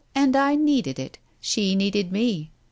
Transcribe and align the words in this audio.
And 0.15 0.35
I 0.35 0.55
needed 0.55 0.97
it. 0.97 1.19
She 1.39 1.75
needed 1.75 2.11
me. 2.11 2.49